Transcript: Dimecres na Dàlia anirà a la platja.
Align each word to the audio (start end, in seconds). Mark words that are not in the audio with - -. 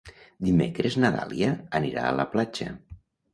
Dimecres 0.45 0.97
na 1.03 1.11
Dàlia 1.17 1.51
anirà 1.81 2.07
a 2.07 2.17
la 2.21 2.27
platja. 2.33 2.73